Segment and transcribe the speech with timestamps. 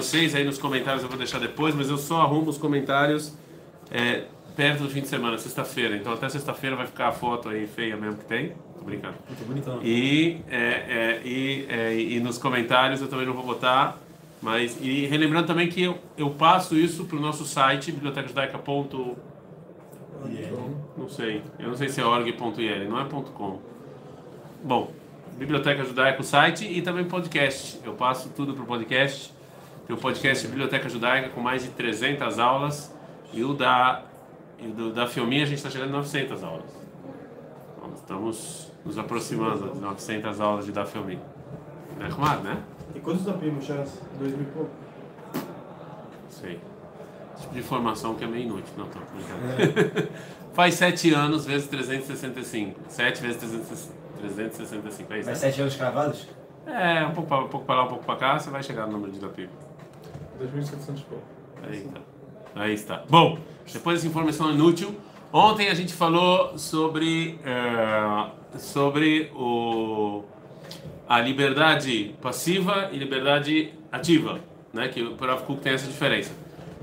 [0.00, 3.36] vocês aí nos comentários, eu vou deixar depois, mas eu só arrumo os comentários
[3.90, 4.24] é,
[4.56, 5.94] perto do fim de semana, sexta-feira.
[5.94, 8.54] Então até sexta-feira vai ficar a foto aí feia mesmo que tem.
[8.78, 9.16] Tô brincando.
[9.28, 9.80] Muito bonitão.
[9.82, 13.98] E, é, é, e, é, e nos comentários eu também não vou botar,
[14.40, 19.16] mas e relembrando também que eu, eu passo isso para o nosso site, bibliotecajudaica.com.
[20.96, 23.60] Não sei, eu não sei se é org.il, não é .com.
[24.64, 24.90] Bom,
[25.36, 27.78] Biblioteca Judaica, o site e também podcast.
[27.84, 29.41] Eu passo tudo para o podcast.
[29.92, 32.90] Tem o podcast Biblioteca Judaica com mais de 300 aulas
[33.30, 34.02] e o da,
[34.58, 36.64] e do, da Filminha a gente está chegando a 900 aulas.
[37.76, 41.20] Então, estamos nos aproximando de 900 aulas de da Filminha.
[42.00, 42.62] É arrumado, né?
[42.94, 43.84] E quantos da Primo já?
[44.18, 44.70] Dois mil e pouco?
[46.30, 46.58] Sei.
[47.38, 48.72] Tipo de informação que é meio inútil.
[48.78, 50.08] Não, tô brincando.
[50.54, 52.80] Faz 7 anos vezes 365.
[52.88, 55.12] 7 vezes 365.
[55.12, 55.26] É isso?
[55.26, 56.26] Mais sete anos cravados?
[56.66, 58.86] É, um pouco para um pouco pra lá, um pouco para cá, você vai chegar
[58.86, 59.52] no número de da Pipa.
[60.42, 61.24] 2.700 e pouco.
[61.62, 62.00] Aí está.
[62.54, 63.04] Aí está.
[63.08, 63.38] Bom,
[63.72, 64.94] depois dessa informação inútil,
[65.32, 70.22] ontem a gente falou sobre, eh, sobre o,
[71.08, 74.40] a liberdade passiva e liberdade ativa,
[74.72, 74.88] né?
[74.88, 76.32] que o Rav Kuk tem essa diferença.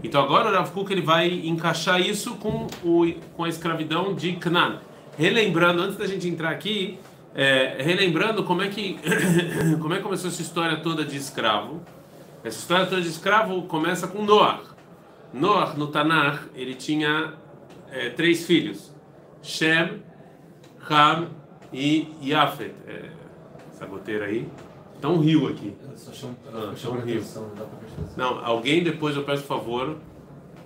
[0.03, 4.33] Então agora o Rav Kuk ele vai encaixar isso com, o, com a escravidão de
[4.33, 4.79] Canaan.
[5.17, 6.97] Relembrando, antes da gente entrar aqui,
[7.35, 8.97] eh, relembrando como é, que,
[9.81, 11.81] como é que começou essa história toda de escravo.
[12.43, 14.61] Essa história toda de escravo começa com Noah.
[15.33, 17.33] Noah, no Tanakh, ele tinha
[17.91, 18.93] eh, três filhos:
[19.41, 20.01] Shem,
[20.89, 21.27] Ham
[21.73, 22.73] e Yafet.
[22.87, 23.09] É,
[23.73, 24.47] essa goteira aí.
[25.01, 25.73] Tá um rio aqui.
[25.95, 27.17] Só chama, Ah, chama um rio.
[27.19, 27.51] atenção,
[28.17, 28.33] não.
[28.35, 29.97] Não, alguém depois eu peço favor,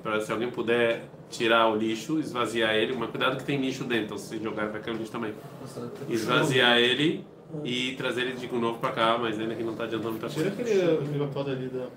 [0.02, 4.05] para se alguém puder tirar o lixo, esvaziar ele, mas cuidado que tem lixo dentro,
[4.05, 5.33] então se jogar vai cair o lixo também.
[5.33, 7.25] Tá Esvaziar ele
[7.63, 10.51] e trazer ele de novo para cá, mas ainda que não tá adiantando muita Tira
[10.51, 10.73] coisa.
[10.93, 11.87] aquele negócio ali da.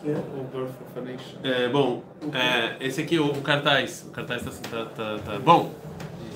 [0.00, 1.38] O Birth of a Nation.
[1.42, 4.06] É, bom, é, esse aqui, o, o cartaz.
[4.08, 5.72] O cartaz tá, tá, tá, tá- Bom,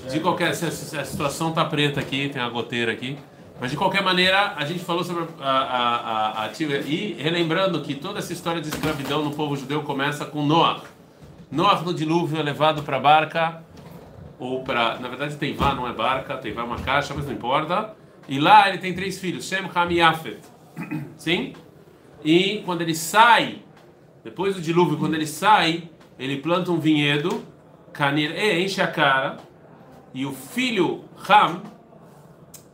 [0.09, 0.53] de qualquer.
[0.53, 3.17] Se a, se a situação tá preta aqui, tem uma goteira aqui.
[3.61, 5.95] Mas de qualquer maneira, a gente falou sobre a, a,
[6.43, 6.51] a, a.
[6.85, 10.81] E relembrando que toda essa história de escravidão no povo judeu começa com Noah.
[11.49, 13.63] Noah no dilúvio é levado para barca,
[14.37, 14.99] ou para.
[14.99, 17.95] Na verdade, Teivá não é barca, Teivá é uma caixa, mas não importa.
[18.27, 20.39] E lá ele tem três filhos: Shem, Ham e Yafet.
[21.17, 21.53] Sim?
[22.23, 23.61] E quando ele sai,
[24.23, 27.43] depois do dilúvio, quando ele sai, ele planta um vinhedo,
[27.91, 29.37] Kanir e enche a cara,
[30.13, 31.61] e o filho Ham,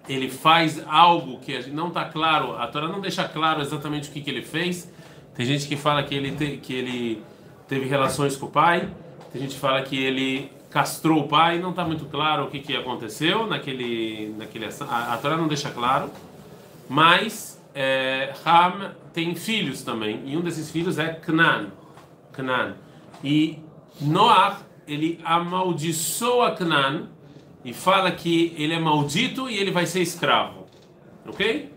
[0.07, 4.21] ele faz algo que não está claro, a Torá não deixa claro exatamente o que,
[4.21, 4.91] que ele fez.
[5.35, 7.23] Tem gente que fala que ele, te- que ele
[7.67, 8.89] teve relações com o pai,
[9.31, 12.59] tem gente que fala que ele castrou o pai, não está muito claro o que,
[12.59, 14.66] que aconteceu naquele, naquele.
[14.88, 16.12] A, a Torá não deixa claro,
[16.88, 21.68] mas é, Ham tem filhos também, e um desses filhos é Canaan.
[22.31, 22.75] Canaan.
[23.24, 23.59] E
[24.00, 27.07] Noah, ele amaldiçoa Canaan
[27.66, 30.68] e fala que ele é maldito e ele vai ser escravo.
[31.28, 31.72] Ok?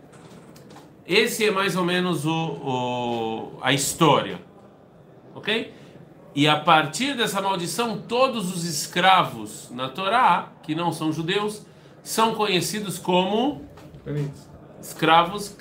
[1.06, 4.40] Esse é mais ou menos o, o- a história.
[5.34, 5.72] Ok?
[6.34, 11.66] E a partir dessa maldição, todos os escravos na Torá, que não são judeus,
[12.02, 13.62] são conhecidos como
[14.80, 15.56] escravos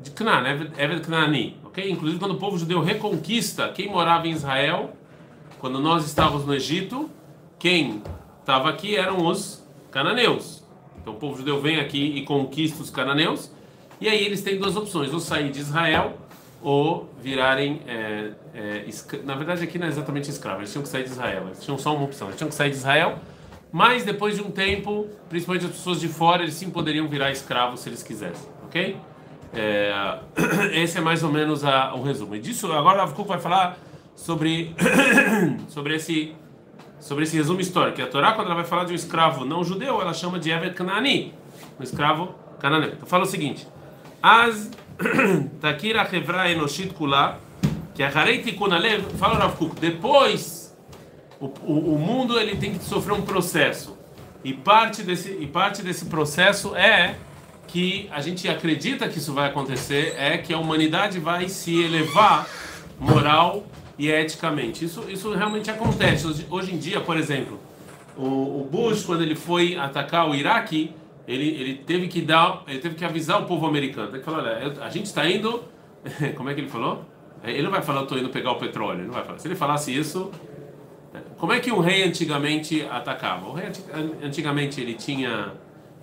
[0.00, 1.90] de Canaan, Eved Eved Canaani, ok?
[1.90, 4.94] Inclusive quando o povo judeu reconquista quem morava em Israel,
[5.58, 7.10] quando nós estávamos no Egito,
[7.58, 8.02] quem
[8.40, 10.62] estava aqui eram os cananeus.
[11.00, 13.50] Então o povo judeu vem aqui e conquista os cananeus,
[14.00, 16.18] e aí eles têm duas opções: ou sair de Israel
[16.62, 17.80] ou virarem.
[17.86, 18.84] é, é,
[19.24, 21.78] Na verdade, aqui não é exatamente escravo, eles tinham que sair de Israel, eles tinham
[21.78, 23.18] só uma opção: eles tinham que sair de Israel,
[23.72, 27.80] mas depois de um tempo, principalmente as pessoas de fora, eles sim poderiam virar escravos
[27.80, 28.96] se eles quisessem, ok?
[29.54, 30.18] É,
[30.72, 32.34] esse é mais ou menos a- o resumo.
[32.34, 33.76] E disso, agora o Avkuk vai falar
[34.14, 34.74] sobre,
[35.68, 36.34] sobre, esse,
[37.00, 38.00] sobre esse resumo histórico.
[38.00, 40.74] A Torá, quando ela vai falar de um escravo não judeu, ela chama de Evet
[40.74, 41.34] Kanani,
[41.78, 42.90] um escravo cananeu.
[42.92, 43.66] Então fala o seguinte:
[44.22, 44.70] As
[45.60, 47.40] takira hevra enoshit kula,
[47.94, 50.76] que a harei alev, fala Rav Kuk, depois
[51.40, 53.98] o, o, o mundo ele tem que sofrer um processo.
[54.44, 57.16] E parte desse, e parte desse processo é
[57.68, 62.48] que a gente acredita que isso vai acontecer, é que a humanidade vai se elevar
[62.98, 63.64] moral
[63.98, 64.84] e eticamente.
[64.84, 66.26] Isso, isso realmente acontece.
[66.26, 67.60] Hoje, hoje em dia, por exemplo,
[68.16, 70.92] o, o Bush, quando ele foi atacar o Iraque,
[71.26, 74.14] ele, ele teve que dar, ele teve que avisar o povo americano.
[74.14, 75.62] Ele falou, olha, eu- a gente está indo,
[76.36, 77.04] como é que ele falou?
[77.44, 79.38] Ele não vai falar, estou indo pegar o petróleo, ele não vai falar.
[79.38, 80.30] Se ele falasse isso,
[81.38, 83.46] como é que um rei antigamente atacava?
[83.48, 85.52] O rei anti- an- antigamente ele tinha,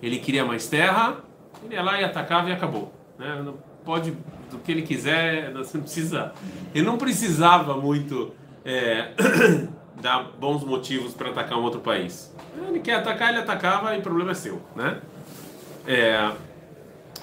[0.02, 1.16] ele queria mais terra,
[1.64, 2.92] ele ia lá e atacava e acabou.
[3.18, 3.40] Né?
[3.44, 4.12] Não pode
[4.50, 6.32] do que ele quiser, você não precisa.
[6.74, 8.34] Ele não precisava muito
[8.64, 9.12] é,
[10.00, 12.34] dar bons motivos para atacar um outro país.
[12.68, 14.98] Ele quer atacar, ele atacava e o problema é seu, né?
[15.86, 16.30] É,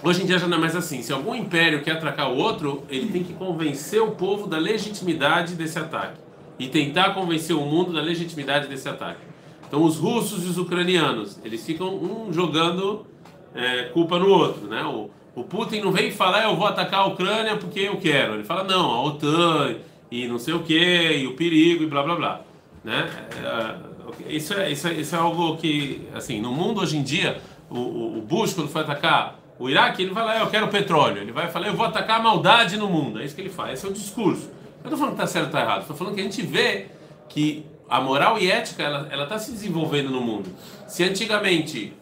[0.04, 1.02] hoje em dia já não é mais assim.
[1.02, 5.56] Se algum império quer atacar o outro, ele tem que convencer o povo da legitimidade
[5.56, 6.20] desse ataque
[6.60, 9.22] e tentar convencer o mundo da legitimidade desse ataque.
[9.68, 13.06] Então, os russos e os ucranianos, eles ficam um jogando
[13.54, 14.84] é, culpa no outro, né?
[14.84, 18.36] O, o Putin não vem falar, eu vou atacar a Ucrânia porque eu quero.
[18.36, 19.76] Ele fala, não, a OTAN
[20.10, 22.42] e não sei o que, e o perigo e blá blá blá.
[22.88, 23.10] Né?
[23.44, 27.42] É, isso, é, isso, é, isso é algo que, assim, no mundo hoje em dia,
[27.70, 31.18] o, o Bush, quando foi atacar o Iraque, ele vai lá, eu quero petróleo.
[31.18, 33.20] Ele vai falar, eu vou atacar a maldade no mundo.
[33.20, 34.44] É isso que ele faz, esse é o discurso.
[34.84, 36.42] Eu não estou falando que está certo ou está errado, estou falando que a gente
[36.44, 36.86] vê
[37.28, 40.50] que a moral e ética ela está se desenvolvendo no mundo.
[40.88, 41.94] Se antigamente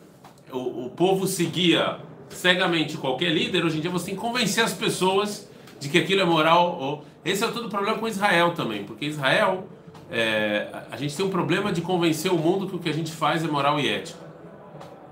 [0.52, 1.98] o, o povo seguia
[2.30, 5.50] cegamente qualquer líder, hoje em dia você tem que convencer as pessoas
[5.80, 6.78] de que aquilo é moral.
[6.80, 7.06] Ou...
[7.24, 9.68] Esse é todo o problema com Israel também, porque Israel,
[10.10, 10.68] é...
[10.92, 13.44] a gente tem um problema de convencer o mundo que o que a gente faz
[13.44, 14.24] é moral e ético.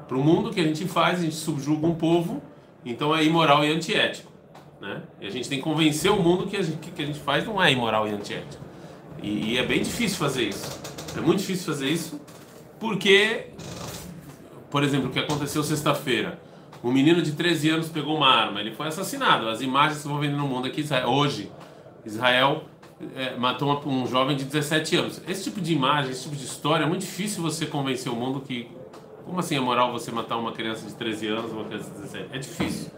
[0.07, 2.41] Para o mundo que a gente faz, a gente subjuga um povo,
[2.85, 4.31] então é imoral e antiético.
[4.79, 5.01] Né?
[5.21, 7.61] E a gente tem que convencer o mundo que gente, que a gente faz não
[7.61, 8.61] é imoral e antiético.
[9.21, 10.79] E, e é bem difícil fazer isso.
[11.15, 12.19] É muito difícil fazer isso,
[12.79, 13.47] porque,
[14.69, 16.39] por exemplo, o que aconteceu sexta-feira.
[16.83, 19.47] Um menino de 13 anos pegou uma arma, ele foi assassinado.
[19.47, 21.49] As imagens estão vendo no mundo aqui hoje.
[22.05, 22.65] Israel
[23.15, 25.21] é, matou uma, um jovem de 17 anos.
[25.27, 28.41] Esse tipo de imagem, esse tipo de história, é muito difícil você convencer o mundo
[28.41, 28.69] que.
[29.25, 32.29] Como assim é moral você matar uma criança de 13 anos, uma criança de 17?
[32.33, 32.91] É difícil.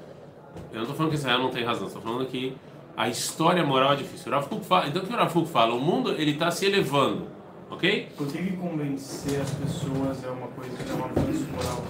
[0.71, 2.55] Eu não estou falando que Israel não tem razão, estou falando que
[2.97, 4.31] a história moral é difícil.
[4.33, 5.73] O fala, então o que o Rav fala?
[5.75, 7.27] O mundo ele está se elevando,
[7.69, 8.09] ok?
[8.17, 11.83] Por que, que convencer as pessoas é uma coisa que é um avanço moral?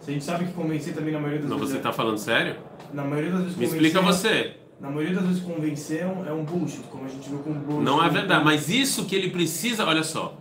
[0.00, 1.74] Se a gente sabe que convencer também na maioria das não, vezes...
[1.74, 2.56] Não, você está falando sério?
[2.92, 4.56] Na maioria das vezes Me explica você.
[4.82, 7.54] Na maioria das vezes convencer é é um bullshit, como a gente viu com o
[7.54, 7.84] bullshit.
[7.84, 10.36] Não é verdade, mas isso que ele precisa, olha só,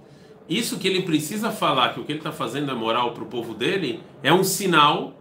[0.50, 3.28] isso que ele precisa falar, que o que ele está fazendo é moral para o
[3.28, 5.14] povo dele, é um sinal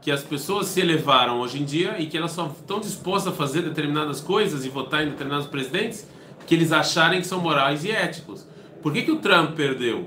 [0.00, 3.36] que as pessoas se elevaram hoje em dia e que elas só estão dispostas a
[3.36, 6.08] fazer determinadas coisas e votar em determinados presidentes
[6.46, 8.46] que eles acharem que são morais e éticos.
[8.80, 10.06] Por que, que o Trump perdeu?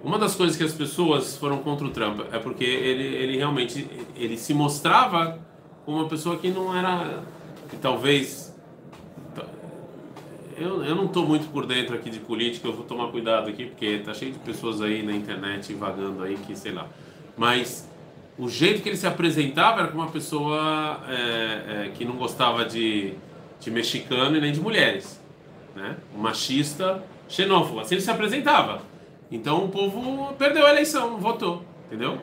[0.00, 3.88] Uma das coisas que as pessoas foram contra o Trump é porque ele, ele realmente
[4.14, 5.40] ele se mostrava
[5.84, 7.24] como uma pessoa que não era
[7.80, 8.54] talvez
[10.56, 13.66] eu, eu não estou muito por dentro aqui de política, eu vou tomar cuidado aqui
[13.66, 16.86] porque tá cheio de pessoas aí na internet vagando aí que sei lá.
[17.36, 17.88] Mas
[18.38, 22.64] o jeito que ele se apresentava era como uma pessoa é, é, que não gostava
[22.64, 23.14] de,
[23.60, 25.20] de mexicano e nem de mulheres,
[25.74, 25.96] né?
[26.14, 27.80] Um machista, xenófobo.
[27.80, 28.82] Assim ele se apresentava.
[29.30, 32.20] Então o povo perdeu a eleição, votou, entendeu?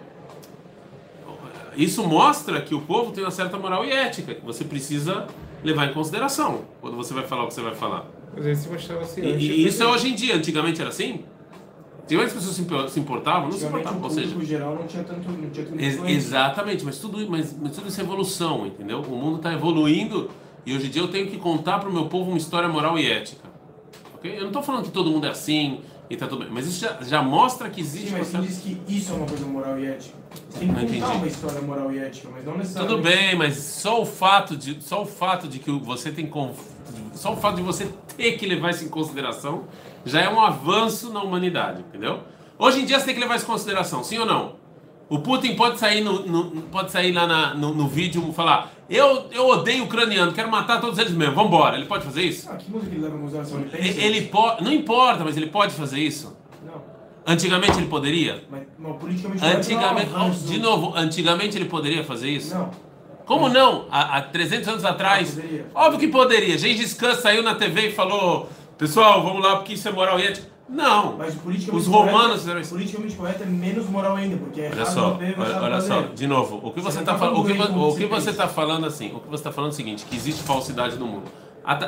[1.76, 5.28] Isso mostra que o povo tem uma certa moral e ética que você precisa
[5.64, 8.06] levar em consideração quando você vai falar o que você vai falar.
[8.36, 9.22] Mas ele se mostrava assim.
[9.22, 10.36] E, e isso é hoje em dia.
[10.36, 11.24] Antigamente era assim?
[12.04, 14.02] Antigamente as pessoas se importavam, não se importavam.
[14.02, 17.56] Ou seja, o geral não tinha tanto, não tinha tanto ex exatamente, mas tudo, mas,
[17.60, 19.02] mas tudo isso é evolução, entendeu?
[19.02, 20.30] O mundo está evoluindo
[20.66, 22.98] e hoje em dia eu tenho que contar para o meu povo uma história moral
[23.00, 23.50] e ética.
[24.16, 24.36] Okay?
[24.36, 25.80] Eu não estou falando que todo mundo é assim
[26.12, 28.10] e tá tudo bem, mas isso já, já mostra que existe.
[28.10, 30.16] Sim, mas você diz que isso é uma coisa moral e ética.
[30.50, 31.16] Você tem que Não contar entendi.
[31.18, 33.02] uma história moral e ética, mas não necessariamente.
[33.02, 36.60] Tudo bem, mas só o fato de só o fato de que você tem conf-
[37.14, 39.66] só o fato de você ter que levar isso em consideração
[40.06, 42.20] já é um avanço na humanidade, entendeu?
[42.60, 44.56] Hoje em dia você tem que levar isso em consideração, sim ou não?
[45.10, 48.72] O Putin pode sair no, no- pode sair lá na- no, no vídeo e falar
[48.96, 51.78] eu, eu odeio ucraniano, quero matar todos eles mesmo, vamos embora.
[51.78, 52.50] Ele pode fazer isso?
[52.52, 53.60] Ah, que música ele leva em consideração?
[53.60, 54.30] Ele pensa Ele, ele isso?
[54.30, 56.38] pode, não importa, mas ele pode fazer isso.
[56.66, 56.82] Não.
[57.26, 58.44] Antigamente ele poderia?
[58.50, 62.54] Mas, mas politicamente Antigamente, não de novo, antigamente ele poderia fazer isso?
[62.54, 62.70] Não.
[63.26, 63.86] Como não?
[63.90, 65.36] Há, há 300 anos atrás?
[65.36, 65.66] Poderia.
[65.74, 66.58] Óbvio que poderia.
[66.58, 70.24] Gengis Khan saiu na TV e falou: Pessoal, vamos lá porque isso é moral e
[70.24, 70.51] ética.
[70.72, 71.18] Não.
[71.18, 72.70] Mas politicamente Os romanos correto, fizeram isso.
[72.70, 76.62] politicamente correto é menos moral ainda, porque é Olha só, olha, olha só, de novo,
[76.64, 79.20] o que você está tá falando, o que, o que você está falando assim, o
[79.20, 81.26] que você está falando é o seguinte, que existe falsidade no mundo.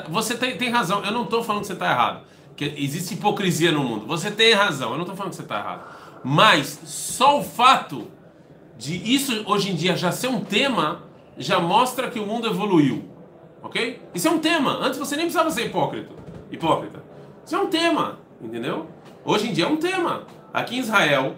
[0.10, 2.24] Você tem, tem razão, eu não estou falando que você está errado,
[2.58, 4.06] que existe hipocrisia no mundo.
[4.06, 5.84] Você tem razão, eu não estou falando que você está errado.
[6.22, 8.08] Mas só o fato
[8.78, 11.04] de isso hoje em dia já ser um tema
[11.38, 13.06] já mostra que o mundo evoluiu,
[13.62, 14.02] ok?
[14.14, 14.78] Isso é um tema.
[14.82, 16.12] Antes você nem precisava ser hipócrita.
[16.52, 17.02] Hipócrita.
[17.46, 18.88] Isso é um tema, entendeu?
[19.24, 20.28] Hoje em dia é um tema.
[20.54, 21.36] Aqui em Israel,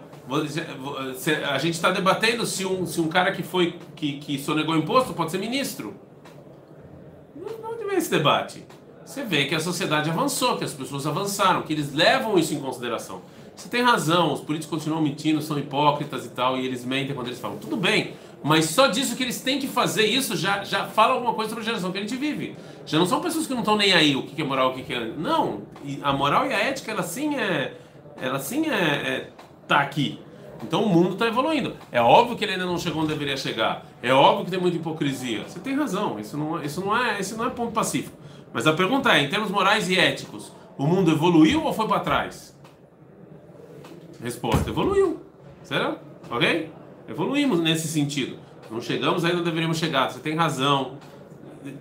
[1.49, 5.13] a gente está debatendo se um, se um cara que foi que, que sonegou imposto
[5.13, 5.93] pode ser ministro.
[7.35, 8.65] Não vem esse debate.
[9.05, 12.59] Você vê que a sociedade avançou, que as pessoas avançaram, que eles levam isso em
[12.59, 13.21] consideração.
[13.55, 17.27] Você tem razão, os políticos continuam mentindo, são hipócritas e tal, e eles mentem quando
[17.27, 17.57] eles falam.
[17.57, 18.13] Tudo bem,
[18.47, 21.63] Mas só disso que eles têm que fazer isso já, já fala alguma coisa sobre
[21.63, 22.55] a geração que a gente vive.
[22.85, 24.93] Já não são pessoas que não estão nem aí o que é moral o que
[24.93, 25.03] é.
[25.17, 25.63] Não.
[26.03, 27.73] A moral e a ética, ela sim é.
[28.21, 29.29] Ela sim é, é
[29.67, 30.19] tá aqui.
[30.61, 31.75] Então o mundo está evoluindo.
[31.91, 33.83] É óbvio que ele ainda não chegou onde deveria chegar.
[33.99, 35.43] É óbvio que tem muita hipocrisia.
[35.47, 36.19] Você tem razão.
[36.19, 38.15] Isso não, isso não é, isso não é ponto pacífico.
[38.53, 41.99] Mas a pergunta é, em termos morais e éticos, o mundo evoluiu ou foi para
[41.99, 42.55] trás?
[44.21, 45.19] Resposta: evoluiu.
[45.63, 45.95] Será?
[46.29, 46.84] Ok?
[47.07, 48.37] Evoluímos nesse sentido.
[48.69, 50.09] Não chegamos ainda deveríamos chegar.
[50.09, 50.97] Você tem razão.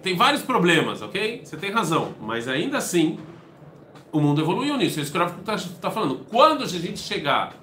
[0.02, 1.42] Tem vários problemas, ok?
[1.44, 2.14] Você tem razão.
[2.20, 3.18] Mas ainda assim,
[4.12, 4.98] o mundo evoluiu nisso.
[4.98, 6.26] É isso que o está tá falando.
[6.30, 7.54] Quando a gente chegar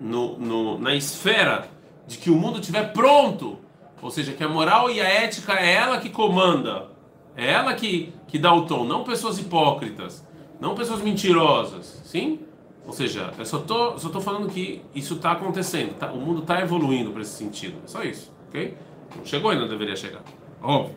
[0.00, 1.68] no, no, na esfera
[2.06, 3.58] de que o mundo estiver pronto,
[4.02, 6.88] ou seja, que a moral e a ética é ela que comanda,
[7.36, 10.26] é ela que, que dá o tom, não pessoas hipócritas,
[10.60, 12.40] não pessoas mentirosas, sim?
[12.86, 16.10] Ou seja, eu só tô, só tô falando que isso está acontecendo, tá?
[16.10, 18.76] o mundo está evoluindo para esse sentido, é só isso, ok?
[19.16, 20.22] Não chegou ainda, deveria chegar,
[20.62, 20.96] óbvio.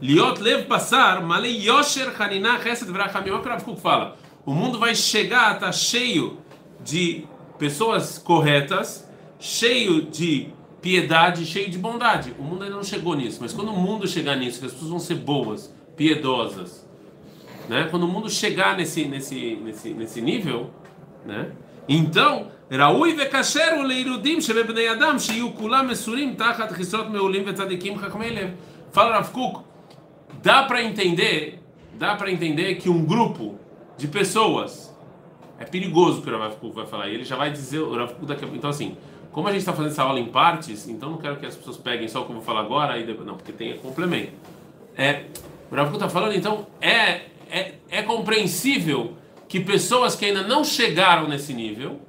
[0.00, 3.30] Liot lev passar, malei yosher hanina chesed vrachamim.
[3.30, 4.16] O fala.
[4.44, 6.38] O mundo vai chegar, está cheio
[6.84, 7.24] de
[7.58, 9.08] pessoas corretas,
[9.40, 10.48] cheio de
[10.82, 12.34] piedade, cheio de bondade.
[12.38, 14.90] O mundo ainda não chegou nisso, mas quando o mundo chegar nisso, que as pessoas
[14.90, 16.86] vão ser boas, piedosas,
[17.68, 17.88] né?
[17.90, 20.70] Quando o mundo chegar nesse nesse nesse nesse nível,
[21.26, 21.50] né?
[21.88, 28.54] Então, Raui vekasheru leirudim shebebnei adam shiyu kulam mesurim tachat chisot meulim vetzadikim chakmelev.
[28.90, 29.62] Fala Rav Kuk,
[30.42, 31.60] dá para entender,
[31.94, 33.58] dá para entender que um grupo
[33.96, 34.94] de pessoas
[35.58, 37.08] é perigoso que o Rav Kuk vai falar.
[37.08, 38.56] E ele já vai dizer o Rav Kuk daqui a pouco.
[38.56, 38.96] Então assim,
[39.30, 41.76] como a gente está fazendo essa aula em partes, então não quero que as pessoas
[41.76, 44.32] peguem só o que eu vou falar agora e depois, não, porque tem complemento.
[44.96, 45.26] É,
[45.70, 49.14] o Rav Kuk está falando, então é é, é compreensível
[49.48, 52.00] que pessoas que ainda não chegaram nesse nível,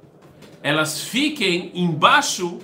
[0.62, 2.58] elas fiquem embaixo,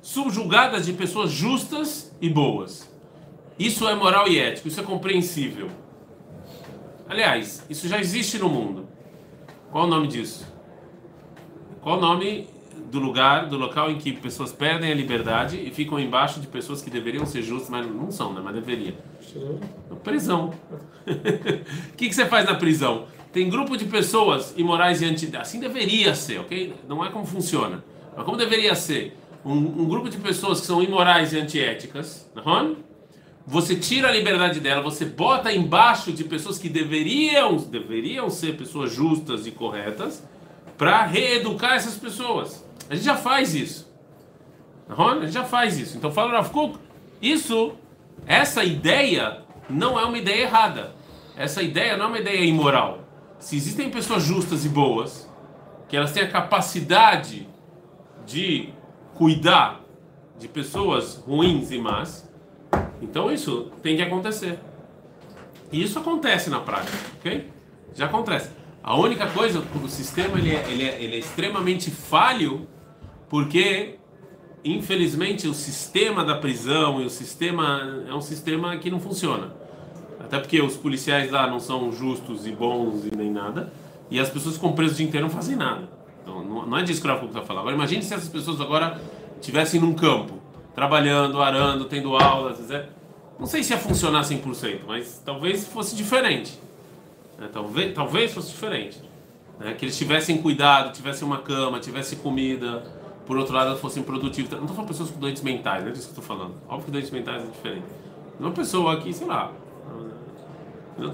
[0.00, 2.90] subjugadas de pessoas justas e boas.
[3.58, 5.68] Isso é moral e ético, isso é compreensível.
[7.08, 8.88] Aliás, isso já existe no mundo.
[9.70, 10.46] Qual o nome disso?
[11.80, 12.48] Qual o nome
[12.90, 16.82] do lugar, do local em que pessoas perdem a liberdade e ficam embaixo de pessoas
[16.82, 18.40] que deveriam ser justas, mas não são, né?
[18.42, 18.94] Mas deveria.
[20.02, 20.52] Prisão.
[21.06, 23.06] O que, que você faz na prisão?
[23.36, 25.30] Tem grupo de pessoas imorais e anti...
[25.36, 26.72] Assim deveria ser, ok?
[26.88, 27.84] Não é como funciona.
[28.16, 29.14] Mas como deveria ser?
[29.44, 32.76] Um, um grupo de pessoas que são imorais e antiéticas, não?
[33.46, 38.90] você tira a liberdade dela, você bota embaixo de pessoas que deveriam, deveriam ser pessoas
[38.90, 40.26] justas e corretas,
[40.78, 42.66] para reeducar essas pessoas.
[42.88, 43.86] A gente já faz isso.
[44.88, 45.98] A gente já faz isso.
[45.98, 46.78] Então fala Rav
[47.20, 47.74] isso,
[48.26, 50.96] essa ideia não é uma ideia errada.
[51.36, 53.04] Essa ideia não é uma ideia imoral.
[53.38, 55.28] Se existem pessoas justas e boas,
[55.88, 57.48] que elas têm a capacidade
[58.26, 58.70] de
[59.14, 59.80] cuidar
[60.38, 62.28] de pessoas ruins e más,
[63.00, 64.58] então isso tem que acontecer.
[65.72, 67.50] E isso acontece na prática, ok?
[67.94, 68.50] Já acontece.
[68.82, 72.66] A única coisa, o sistema ele é, ele é, ele é extremamente falho,
[73.28, 73.96] porque
[74.64, 79.52] infelizmente o sistema da prisão e o sistema é um sistema que não funciona.
[80.26, 83.72] Até porque os policiais lá não são justos e bons e nem nada,
[84.10, 85.88] e as pessoas com preso o dia inteiro não fazem nada.
[86.22, 87.60] Então, não é disso que o Rafa está falando.
[87.60, 89.00] Agora imagine se essas pessoas agora
[89.40, 90.34] estivessem num campo
[90.74, 92.88] trabalhando, arando, tendo aulas, etc.
[93.38, 96.58] Não sei se ia funcionar 100%, mas talvez fosse diferente.
[97.38, 97.48] Né?
[97.52, 99.00] Talvez, talvez fosse diferente.
[99.60, 99.74] Né?
[99.74, 102.82] Que eles tivessem cuidado, tivessem uma cama, tivessem comida,
[103.26, 104.50] por outro lado, fossem produtivos.
[104.50, 106.54] Não estou falando pessoas com doentes mentais, não é disso que estou falando.
[106.68, 107.86] Óbvio que doentes mentais é diferente.
[108.40, 109.52] Uma pessoa aqui, sei lá.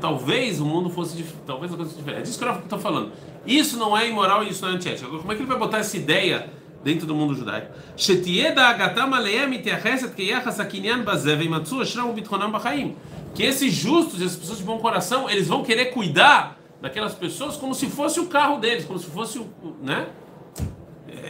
[0.00, 2.20] Talvez o mundo fosse talvez a coisa diferente.
[2.20, 3.12] É disso que eu estou falando.
[3.44, 5.06] Isso não é imoral e isso não é antiético.
[5.06, 6.50] Agora, como é que ele vai botar essa ideia
[6.82, 7.72] dentro do mundo judaico.
[13.34, 17.74] Que esses justos, essas pessoas de bom coração, eles vão querer cuidar daquelas pessoas como
[17.74, 19.48] se fosse o carro deles, como se fosse o,
[19.80, 20.08] né?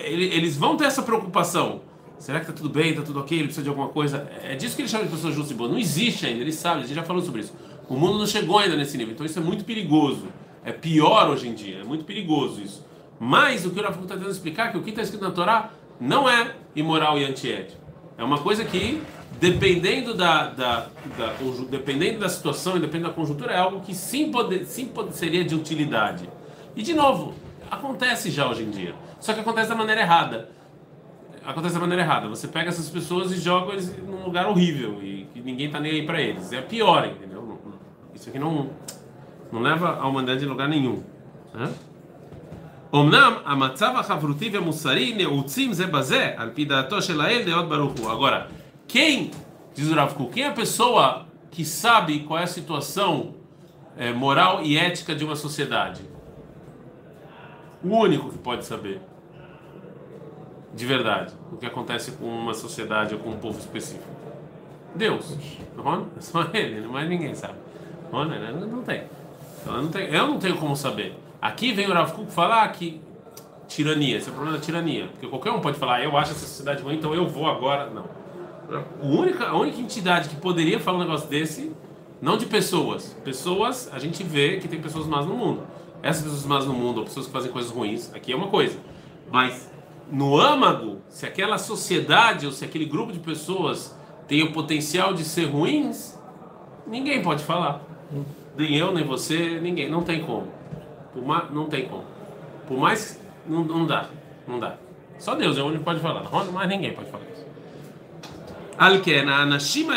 [0.05, 1.83] Eles vão ter essa preocupação.
[2.19, 4.29] Será que está tudo bem, está tudo ok, ele precisa de alguma coisa?
[4.43, 5.71] É disso que eles chamam de pessoas justas e boas.
[5.71, 7.53] Não existe ainda, eles sabem, a gente já falou sobre isso.
[7.89, 10.29] O mundo não chegou ainda nesse nível, então isso é muito perigoso.
[10.65, 12.85] É pior hoje em dia, é muito perigoso isso.
[13.19, 15.31] Mas o que o Rafa está tentando explicar é que o que está escrito na
[15.31, 15.71] Torá
[16.01, 17.81] não é imoral e antiético.
[18.19, 19.03] É uma coisa que,
[19.41, 20.87] dependendo da, da,
[21.17, 21.35] da,
[21.71, 25.45] dependendo da situação e dependendo da conjuntura, é algo que sim, pode, sim pode, seria
[25.45, 26.29] de utilidade.
[26.77, 27.35] E, de novo,
[27.71, 28.95] acontece já hoje em dia.
[29.21, 30.51] Só que acontece da maneira errada.
[31.45, 32.29] Acontece da maneira errada.
[32.29, 35.93] Você pega essas pessoas e joga eles num lugar horrível e que ninguém está nem
[35.93, 36.53] aí para eles.
[36.53, 37.32] É pior, entendeu?
[38.16, 38.70] Isso aqui não,
[39.52, 41.04] não leva a humanidade em lugar nenhum.
[41.54, 41.70] Né?
[42.94, 48.12] אמנם המצב החברותי והמוסרי נעוצים זה בזה, על פי דעתו של האל דעות ברוך הוא.
[48.12, 48.48] Agora,
[48.88, 49.32] Quem,
[49.76, 53.36] diz o Rav Kuk, quem é a pessoa que sabe qual é a situação
[53.98, 56.02] é, moral e ética de uma sociedade?
[57.84, 59.02] O único que pode saber.
[60.74, 61.34] De verdade.
[61.52, 64.08] O que acontece com uma sociedade ou com um povo específico.
[64.96, 65.38] Deus.
[65.76, 67.56] Não, é só ele, mais ninguém sabe.
[68.13, 69.05] Não, não, não tem.
[69.67, 70.09] Eu, não tenho.
[70.09, 71.17] eu não tenho como saber.
[71.41, 73.01] Aqui vem o Rav Kuk falar que
[73.67, 75.09] tirania, esse é o problema da tirania.
[75.09, 77.91] Porque qualquer um pode falar, eu acho essa sociedade ruim, então eu vou agora.
[77.91, 78.05] Não.
[78.71, 81.73] A única, a única entidade que poderia falar um negócio desse,
[82.21, 83.17] não de pessoas.
[83.25, 85.63] Pessoas, a gente vê que tem pessoas más no mundo.
[86.03, 88.79] Essas pessoas más no mundo, ou pessoas que fazem coisas ruins, aqui é uma coisa.
[89.31, 89.71] Mas
[90.11, 93.97] no âmago, se aquela sociedade ou se aquele grupo de pessoas
[94.29, 96.19] tem o potencial de ser ruins,
[96.87, 97.81] ninguém pode falar.
[98.57, 99.91] Nem eu, nem você, ninguém.
[99.91, 100.49] Não tem como.
[101.13, 102.05] Por mais Não tem como.
[102.67, 103.21] Por mais.
[103.47, 104.09] Não, não dá.
[104.47, 104.77] Não dá.
[105.19, 106.25] Só Deus é o único que pode falar.
[106.53, 107.47] Mas ninguém pode falar isso.
[108.79, 109.95] Anashim é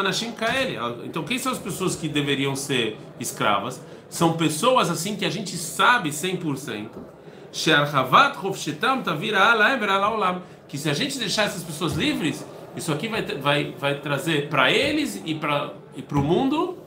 [0.00, 0.76] Anashim Kaeli.
[0.76, 3.82] Ah, então, quem são as pessoas que deveriam ser escravas?
[4.08, 6.88] São pessoas assim que a gente sabe 100%.
[9.04, 9.40] Tavira
[10.66, 12.46] Que se a gente deixar essas pessoas livres,
[12.76, 16.78] isso aqui vai, vai, vai trazer para eles e para e o mundo,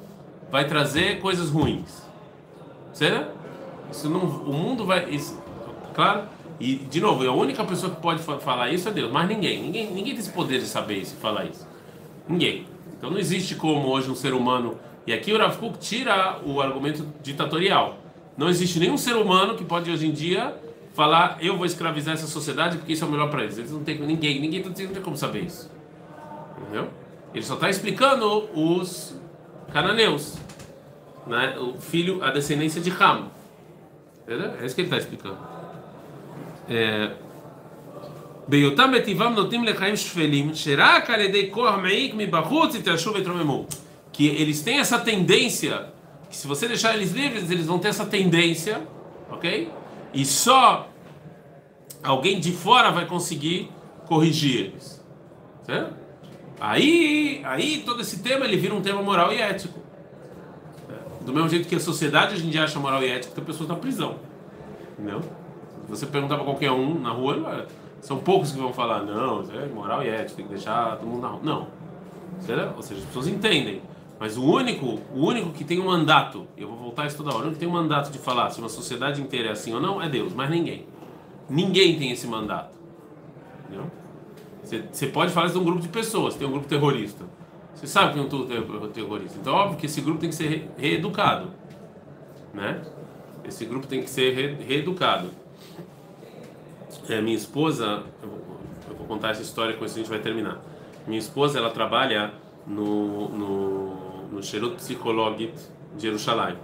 [0.52, 2.04] vai trazer coisas ruins.
[2.94, 3.32] Certo?
[3.92, 5.10] Isso não, o mundo vai.
[5.10, 5.42] Isso,
[5.94, 6.24] claro?
[6.60, 9.62] E, de novo, a única pessoa que pode falar isso é Deus, mas ninguém.
[9.62, 11.68] Ninguém, ninguém tem esse poder de saber isso e falar isso.
[12.28, 12.66] Ninguém.
[12.98, 14.78] Então não existe como hoje um ser humano.
[15.06, 17.98] E aqui o Rav Kuk tira o argumento ditatorial.
[18.38, 20.56] Não existe nenhum ser humano que pode hoje em dia
[20.94, 23.58] falar eu vou escravizar essa sociedade porque isso é o melhor para eles.
[23.58, 25.70] Eles não tem ninguém, ninguém não tem como saber isso.
[26.63, 26.89] Entendeu?
[27.35, 29.15] Ele só está explicando os
[29.73, 30.37] cananeus,
[31.27, 31.57] né?
[31.59, 33.29] O filho, a descendência de Ham.
[34.23, 34.53] Entendeu?
[34.61, 35.39] É isso que ele está explicando.
[38.49, 43.67] בהיותם בטבעם נותנים לחיים שפלים, שרק על ידי כוח מעיק מבחוץ יתיישרו ויתרוממו.
[44.13, 45.93] Que eles têm essa tendência,
[46.29, 48.83] que se você deixar eles livres, eles vão ter essa tendência,
[49.31, 49.71] ok?
[50.13, 50.89] E só
[52.03, 53.71] alguém de fora vai conseguir
[54.07, 55.05] corrigir eles.
[55.63, 55.95] Certo?
[56.64, 59.82] Aí, aí todo esse tema ele vira um tema moral e ético.
[61.20, 63.76] Do mesmo jeito que a sociedade a gente acha moral e ético, tem pessoas na
[63.76, 64.16] prisão.
[65.84, 67.68] Se você perguntar para qualquer um na rua,
[68.00, 71.22] são poucos que vão falar, não, é moral e ético, tem que deixar todo mundo
[71.22, 71.42] na rua.
[71.44, 71.68] Não.
[72.78, 73.82] Ou seja, as pessoas entendem.
[74.18, 77.40] Mas o único, o único que tem um mandato, eu vou voltar isso toda hora,
[77.40, 79.82] o único que tem um mandato de falar se uma sociedade inteira é assim ou
[79.82, 80.86] não é Deus, mas ninguém.
[81.50, 82.74] Ninguém tem esse mandato.
[83.66, 83.92] Entendeu?
[84.64, 87.26] Você, pode falar de um grupo de pessoas, tem um grupo terrorista.
[87.76, 89.38] Você sabe que é um terrorista.
[89.40, 91.52] Então, óbvio que esse grupo tem que ser re reeducado.
[92.54, 92.82] Né?
[93.44, 95.30] Esse grupo tem que ser re reeducado.
[97.10, 98.40] É, minha esposa, eu vou,
[98.90, 100.62] eu vou, contar essa história com isso a gente vai terminar.
[101.06, 102.34] Minha esposa, ela trabalha
[102.66, 105.54] no, no, no Sherut Psicologit
[105.96, 106.56] de Jerusalém.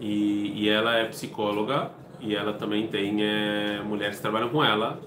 [0.00, 1.90] E, e ela é psicóloga
[2.20, 5.00] e ela também tem é, mulheres que trabalham com ela,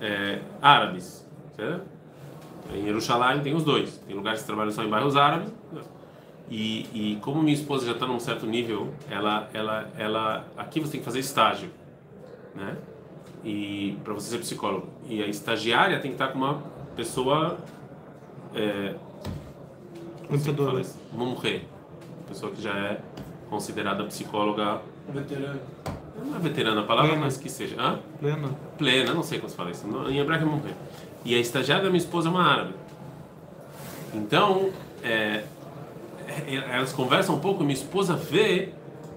[0.00, 1.26] é, árabes.
[1.56, 1.82] Certo?
[2.72, 3.98] Em Jerusalém tem os dois.
[4.06, 5.52] Tem lugares que trabalham só em bairros árabes.
[6.50, 10.92] E, e como minha esposa já está num certo nível, ela, ela, ela, aqui você
[10.92, 11.70] tem que fazer estágio,
[12.54, 12.76] né?
[13.44, 14.88] E para você ser psicólogo.
[15.08, 16.62] E a estagiária tem que estar com uma
[16.94, 17.58] pessoa
[18.54, 18.94] é,
[21.12, 21.62] uma mulher,
[22.18, 23.00] uma pessoa que já é
[23.50, 24.80] considerada psicóloga.
[25.08, 25.60] Veterana.
[26.24, 27.24] Não é veterana a palavra, Plena.
[27.24, 27.76] mas que seja.
[27.78, 27.98] Hã?
[28.18, 28.48] Plena.
[28.78, 29.86] Plena, não sei como se fala isso.
[30.08, 30.76] Em hebraico é mulher.
[31.24, 32.74] E a estagiária da minha esposa é uma árabe.
[34.14, 34.70] Então,
[35.02, 35.44] é,
[36.70, 38.70] elas conversam um pouco, minha esposa vê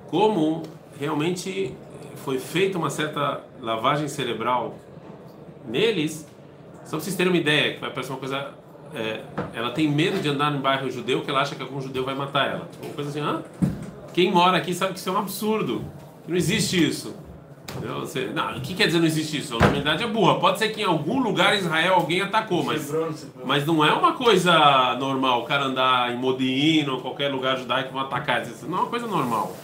[0.09, 0.63] como
[0.99, 1.75] realmente
[2.23, 4.75] foi feita uma certa lavagem cerebral
[5.67, 6.27] neles,
[6.83, 8.51] só para vocês terem uma ideia, que vai parecer uma coisa.
[8.93, 9.21] É,
[9.53, 12.15] ela tem medo de andar no bairro judeu, que ela acha que algum judeu vai
[12.15, 12.69] matar ela.
[12.81, 13.41] Uma coisa assim, ah,
[14.13, 15.83] quem mora aqui sabe que isso é um absurdo.
[16.27, 17.13] Não existe isso.
[17.99, 19.53] Você, não, o que quer dizer não existe isso?
[19.55, 20.39] A humanidade é burra.
[20.39, 22.91] Pode ser que em algum lugar em Israel alguém atacou, mas,
[23.43, 27.91] mas não é uma coisa normal o cara andar em Modin ou qualquer lugar judaico
[27.91, 28.41] vão atacar.
[28.41, 29.55] Isso não é uma coisa normal.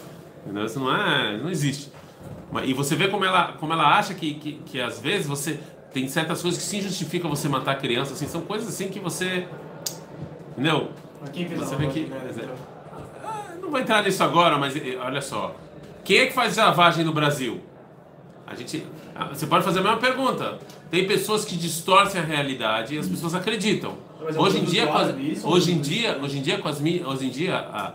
[0.44, 0.64] Entendeu?
[0.64, 1.36] Isso não é.
[1.36, 1.90] não existe.
[2.64, 5.58] E você vê como ela, como ela acha que, que, que às vezes você
[5.92, 9.46] tem certas coisas que sim justificam você matar criança, assim, são coisas assim que você.
[10.52, 10.90] Entendeu?
[11.56, 12.12] Você vê que.
[13.24, 15.54] Ah, não vou entrar nisso agora, mas olha só.
[16.04, 17.60] Quem é que faz lavagem no Brasil?
[18.46, 18.84] A gente,
[19.30, 20.58] você pode fazer a mesma pergunta.
[20.90, 23.96] Tem pessoas que distorcem a realidade e as pessoas acreditam.
[24.36, 27.56] Hoje em dia, as, hoje em dia, hoje em dia com as hoje em dia
[27.56, 27.94] a,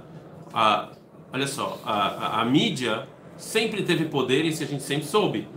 [0.53, 0.89] a
[1.31, 3.07] olha só, a, a, a mídia
[3.37, 5.47] sempre teve poder e isso a gente sempre soube.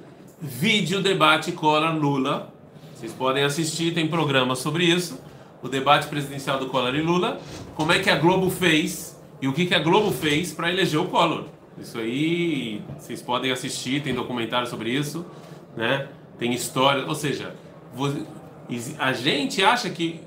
[0.40, 2.52] Vídeo debate cola Lula,
[2.94, 5.18] Vocês podem assistir, tem programa sobre isso.
[5.62, 7.40] O debate presidencial do Collor e Lula.
[7.74, 11.00] Como é que a Globo fez e o que, que a Globo fez para eleger
[11.00, 11.44] o Collor.
[11.80, 15.24] Isso aí vocês podem assistir, tem documentário sobre isso,
[15.76, 16.08] né?
[16.38, 17.54] Tem história, ou seja,
[18.98, 20.20] a gente acha que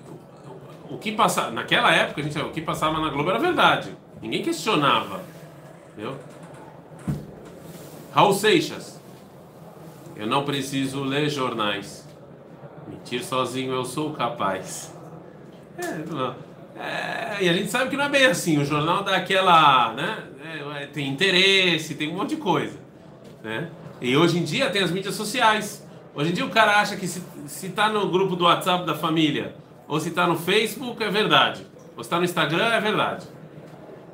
[0.89, 3.95] o que passava naquela época, a gente, o que passava na Globo era verdade.
[4.21, 5.23] Ninguém questionava,
[5.91, 6.17] entendeu?
[8.13, 9.01] Raul Seixas.
[10.15, 12.07] Eu não preciso ler jornais.
[12.87, 14.93] Mentir sozinho eu sou capaz.
[15.77, 16.35] É, não.
[16.75, 18.57] É, e a gente sabe que não é bem assim.
[18.57, 20.23] O jornal dá aquela, né?
[20.79, 22.77] É, tem interesse, tem um monte de coisa,
[23.43, 23.69] né?
[24.01, 25.85] E hoje em dia tem as mídias sociais.
[26.15, 28.95] Hoje em dia o cara acha que se, se tá no grupo do WhatsApp da
[28.95, 29.55] família
[29.87, 31.65] ou se tá no Facebook é verdade.
[31.95, 33.27] Ou se tá no Instagram é verdade.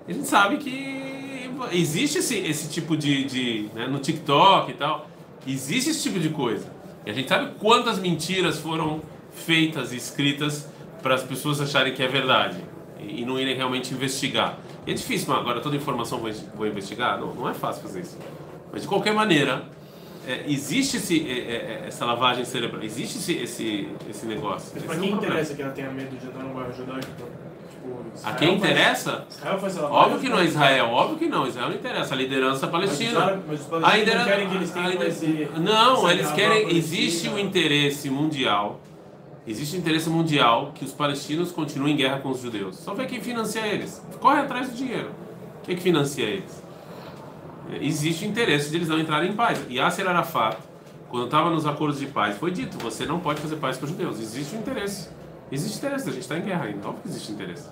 [0.08, 5.10] A gente sabe que existe esse, esse tipo de, de né, no TikTok e tal,
[5.46, 6.72] existe esse tipo de coisa.
[7.06, 10.68] E a gente sabe quantas mentiras foram feitas e escritas
[11.02, 12.58] para as pessoas acharem que é verdade
[13.00, 14.58] e, não irem realmente investigar.
[14.86, 17.20] E é difícil, mas agora toda informação vou, vou investigar?
[17.20, 18.18] Não, não é fácil fazer isso.
[18.72, 19.64] Mas de qualquer maneira,
[20.28, 24.72] é, existe esse, é, é, é essa lavagem cerebral, existe esse, esse, esse negócio.
[24.74, 27.08] Mas para quem interessa que ela tenha medo de entrar no bairro judaico?
[27.08, 27.50] Tipo,
[28.24, 29.26] a quem interessa?
[29.90, 31.48] óbvio que não é Israel, óbvio que não.
[31.48, 32.14] Israel não interessa.
[32.14, 33.42] A liderança palestina.
[33.48, 35.50] Mas os palestinos não querem que eles tenham esse.
[35.58, 36.76] Não, eles querem.
[36.76, 38.82] Existe o um interesse mundial.
[39.50, 42.76] Existe interesse mundial que os palestinos continuem em guerra com os judeus.
[42.76, 44.00] Só vê quem financia eles.
[44.20, 45.10] Corre atrás do dinheiro.
[45.64, 46.64] Quem é que financia eles?
[47.82, 49.60] Existe o interesse de eles não entrarem em paz.
[49.68, 50.60] E Yasser Arafat,
[51.10, 53.92] quando estava nos acordos de paz, foi dito: você não pode fazer paz com os
[53.92, 54.20] judeus.
[54.20, 55.10] Existe interesse.
[55.52, 56.88] Existe interesse, a gente está em guerra ainda.
[56.88, 57.70] Óbvio que existe interesse.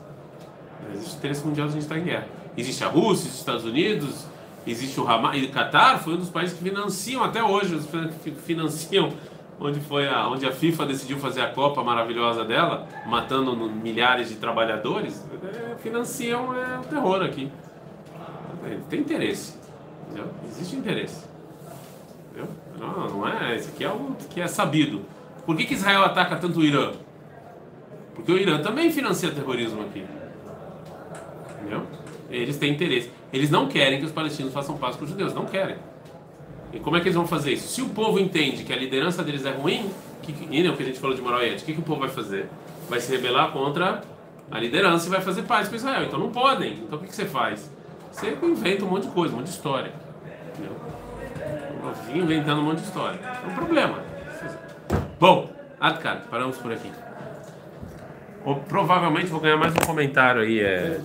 [0.96, 2.28] Existe interesse mundial, a gente está em guerra.
[2.58, 4.26] Existe a Rússia, existe os Estados Unidos,
[4.66, 5.38] existe o Hamas.
[5.38, 7.80] E o Qatar foi um dos países que financiam até hoje,
[8.48, 9.13] financiam
[9.60, 14.36] onde foi a, onde a FIFA decidiu fazer a Copa maravilhosa dela, matando milhares de
[14.36, 17.52] trabalhadores, é, financiam é, o terror aqui.
[18.89, 19.58] Tem interesse.
[20.06, 20.28] Entendeu?
[20.50, 21.26] Existe interesse.
[22.32, 22.50] Entendeu?
[22.78, 23.56] Não, não é.
[23.56, 25.02] Isso aqui é algo que é sabido.
[25.46, 26.91] Por que, que Israel ataca tanto o Irã?
[28.13, 30.06] Porque o Irã também financia terrorismo aqui.
[31.62, 31.84] Entendeu?
[32.30, 33.12] Eles têm interesse.
[33.32, 35.34] Eles não querem que os palestinos façam paz com os judeus.
[35.34, 35.78] Não querem.
[36.73, 37.67] E como é que eles vão fazer isso?
[37.67, 39.89] Se o povo entende que a liderança deles é ruim,
[40.21, 41.84] que, e não, que a gente falou de moral e ética, o que, que o
[41.84, 42.49] povo vai fazer?
[42.89, 44.01] Vai se rebelar contra
[44.51, 46.03] a liderança e vai fazer paz com Israel.
[46.03, 46.73] Então não podem.
[46.73, 47.71] Então o que, que você faz?
[48.12, 49.91] Você inventa um monte de coisa, um monte de história.
[50.53, 50.75] Entendeu?
[52.15, 53.19] Inventando um monte de história.
[53.23, 53.99] É um problema.
[55.19, 55.49] Bom,
[55.80, 56.91] Adkar, paramos por aqui.
[58.67, 60.60] Provavelmente vou ganhar mais um comentário aí.
[60.60, 60.99] É...